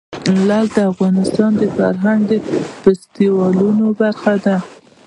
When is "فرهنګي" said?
1.75-2.39